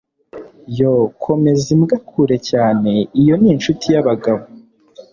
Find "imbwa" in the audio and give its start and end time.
1.75-1.95